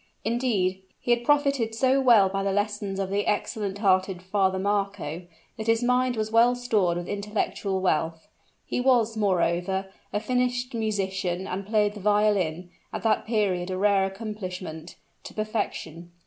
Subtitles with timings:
[0.25, 5.27] Indeed, he had profited so well by the lessons of the excellent hearted Father Marco,
[5.57, 8.27] that his mind was well stored with intellectual wealth.
[8.65, 14.05] He was, moreover, a finished musician, and played the violin, at that period a rare
[14.05, 16.11] accomplishment, to perfection.